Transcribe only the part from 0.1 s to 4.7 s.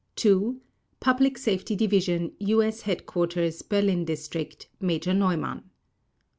TO: Public Safety Division, U.S. Headquarters, Berlin District